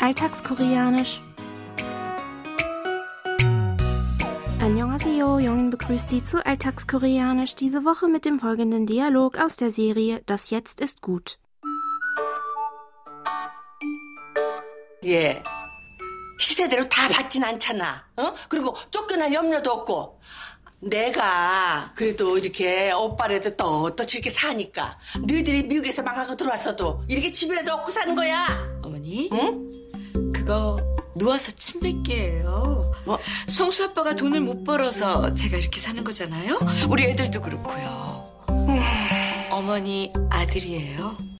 [0.00, 1.20] Alltagskoreanisch.
[4.60, 10.22] Annyeonghaseyo, Jongin begrüßt Sie zu Alltagskoreanisch diese Woche mit dem folgenden Dialog aus der Serie
[10.26, 11.38] Das Jetzt ist gut.
[15.04, 15.42] 예.
[16.38, 18.04] 시세대로 다 받진 않잖아.
[18.16, 18.34] 어?
[18.48, 20.20] 그리고 쫓겨날 염려도 없고.
[20.80, 24.96] 내가 그래도 이렇게 오빠라도 떳떳이 이렇게 사니까
[25.26, 28.46] 너희들이 미국에서 망하고 들어왔어도 이렇게 집이라도 얻고 사는 거야.
[28.84, 29.87] 어머니, 응?
[30.48, 30.78] 그거
[31.14, 32.90] 누워서 침 뱉기예요.
[33.04, 33.18] 뭐?
[33.48, 36.58] 성수 아빠가 돈을 못 벌어서 제가 이렇게 사는 거잖아요.
[36.88, 38.26] 우리 애들도 그렇고요.
[39.50, 41.37] 어머니 아들이에요.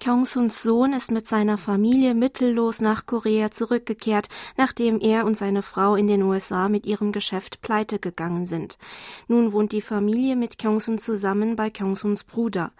[0.00, 5.94] Kyungsuns Sohn ist mit seiner Familie mittellos nach Korea zurückgekehrt, nachdem er und seine Frau
[5.94, 8.78] in den USA mit ihrem Geschäft pleite gegangen sind.
[9.28, 12.72] Nun wohnt die Familie mit Kyungsun zusammen bei Kyungsuns Bruder.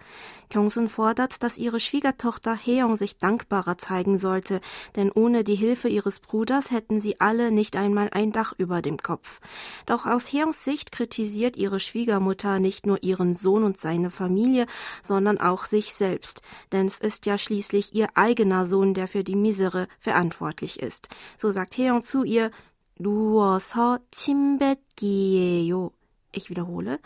[0.49, 4.59] Kyungsun fordert, dass ihre Schwiegertochter Heong sich dankbarer zeigen sollte,
[4.95, 8.97] denn ohne die Hilfe ihres Bruders hätten sie alle nicht einmal ein Dach über dem
[8.97, 9.39] Kopf.
[9.85, 14.65] Doch aus Heongs Sicht kritisiert ihre Schwiegermutter nicht nur ihren Sohn und seine Familie,
[15.03, 16.41] sondern auch sich selbst,
[16.71, 21.08] denn es ist ja schließlich ihr eigener Sohn, der für die Misere verantwortlich ist.
[21.36, 22.50] So sagt Heong zu ihr,
[22.98, 25.90] 누워서 침 뱉기예요.
[26.32, 26.98] Ich wiederhole.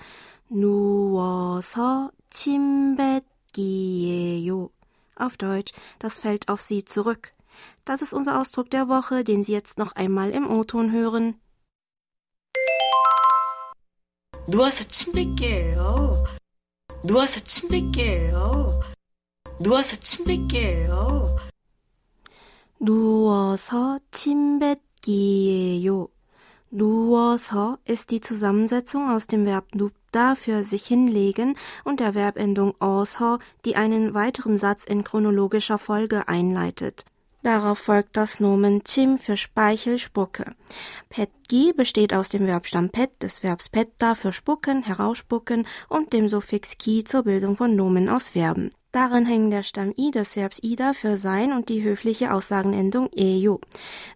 [0.51, 4.71] 누워서 침 뱉기예요.
[5.17, 7.33] Auf Deutsch, das fällt auf sie zurück.
[7.85, 11.35] Das ist unser Ausdruck der Woche, den Sie jetzt noch einmal im O-Ton hören.
[14.47, 16.25] 누워서 침 뱉기예요.
[17.05, 18.81] 누워서 침 뱉기예요.
[19.63, 21.37] 누워서 침 뱉기예요.
[22.81, 26.09] 누워서 침 뱉기예요.
[26.71, 33.39] 누워서 ist die Zusammensetzung aus dem Verb nupda für sich hinlegen und der Verbendung 어서,
[33.67, 37.05] die einen weiteren Satz in chronologischer Folge einleitet.
[37.45, 40.53] Darauf folgt das Nomen chim für Speichel, Spucke.
[41.09, 46.77] Petgi besteht aus dem Verbstamm pet, des Verbs petta für spucken, herausspucken und dem Suffix
[46.77, 48.71] ki zur Bildung von Nomen aus Verben.
[48.93, 53.61] Darin hängen der Stamm i des Verbs ida für sein und die höfliche Aussagenendung eyo.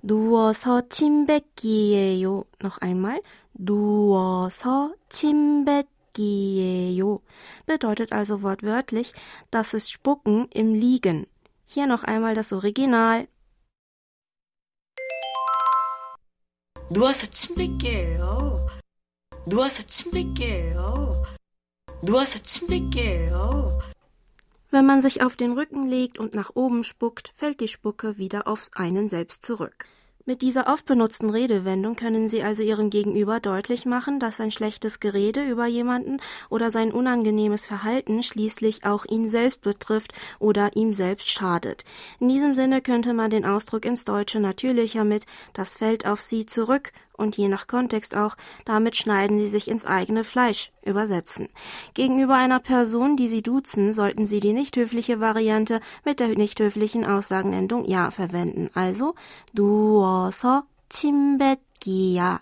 [0.02, 2.44] 누워서 침 뱉기예요.
[2.60, 3.22] Noch einmal.
[3.54, 7.20] 누워서 침 뱉기예요.
[7.66, 9.14] Bedeutet also wortwörtlich,
[9.50, 11.24] das ist Spucken im Liegen.
[11.68, 13.26] Hier noch einmal das Original.
[16.90, 18.66] 누워서 침 뱉기예요.
[19.46, 21.24] 누워서 침 뱉기예요.
[22.02, 23.80] 누워서 침 뱉기예요.
[24.70, 28.46] Wenn man sich auf den Rücken legt und nach oben spuckt, fällt die Spucke wieder
[28.48, 29.86] aufs einen selbst zurück.
[30.25, 34.99] Mit dieser oft benutzten Redewendung können Sie also Ihrem Gegenüber deutlich machen, dass ein schlechtes
[34.99, 36.17] Gerede über jemanden
[36.49, 41.83] oder sein unangenehmes Verhalten schließlich auch ihn selbst betrifft oder ihm selbst schadet.
[42.19, 46.45] In diesem Sinne könnte man den Ausdruck ins Deutsche natürlicher mit das fällt auf Sie
[46.45, 51.48] zurück und je nach Kontext auch, damit schneiden sie sich ins eigene Fleisch übersetzen.
[51.94, 56.58] Gegenüber einer Person, die sie duzen, sollten sie die nicht höfliche Variante mit der nicht
[56.60, 58.70] höflichen Aussagenendung ja verwenden.
[58.74, 59.14] Also
[59.54, 62.40] 누워서 침 뱉기야.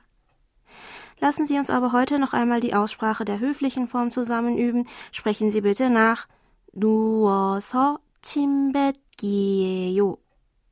[1.20, 4.88] Lassen Sie uns aber heute noch einmal die Aussprache der höflichen Form zusammen üben.
[5.12, 6.26] Sprechen Sie bitte nach
[6.72, 10.18] 누워서 침 뱉기예요.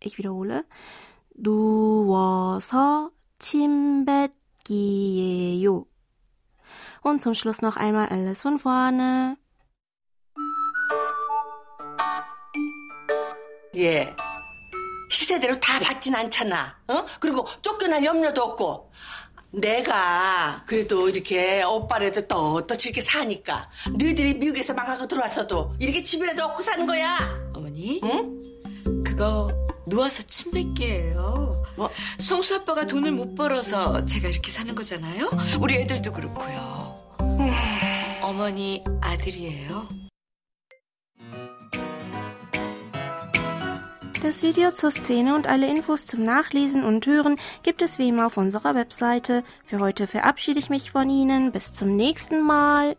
[0.02, 0.64] Ich wiederhole.
[1.36, 5.85] 누워서 침 뱉기예요.
[7.03, 9.37] Und zum Schluss noch einmal alles von vorne.
[13.75, 14.15] 예.
[15.09, 16.77] 시세대로 다 받진 않잖아.
[16.87, 17.05] 어?
[17.19, 18.91] 그리고 쫓겨날 염려도 없고.
[19.51, 26.85] 내가 그래도 이렇게 오빠라도 떳떳이 이렇게 사니까 너희들이 미국에서 망하고 들어왔어도 이렇게 집이라도 얻고 사는
[26.85, 27.17] 거야.
[27.53, 28.43] 어머니, 응?
[29.05, 29.47] 그거
[29.85, 31.63] 누워서 침 뱉기예요.
[31.76, 31.90] 뭐?
[32.18, 35.30] 성수 아빠가 돈을 못 벌어서 제가 이렇게 사는 거잖아요.
[35.60, 37.00] 우리 애들도 그렇고요.
[38.22, 40.00] 어머니 아들이에요.
[44.22, 48.26] Das Video zur Szene und alle Infos zum Nachlesen und Hören gibt es wie immer
[48.26, 49.42] auf unserer Webseite.
[49.64, 51.52] Für heute verabschiede ich mich von Ihnen.
[51.52, 52.96] Bis zum nächsten Mal.